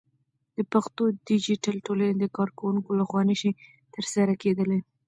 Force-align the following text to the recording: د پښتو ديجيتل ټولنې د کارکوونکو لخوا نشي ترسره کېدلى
د 0.55 0.57
پښتو 0.71 1.03
ديجيتل 1.29 1.75
ټولنې 1.85 2.13
د 2.19 2.25
کارکوونکو 2.37 2.89
لخوا 2.99 3.21
نشي 3.31 3.51
ترسره 3.93 4.33
کېدلى 4.43 4.79